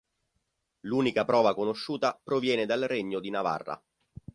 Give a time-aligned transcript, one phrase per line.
[0.79, 3.79] L'unica prova conosciuta proviene dal regno di Navarra.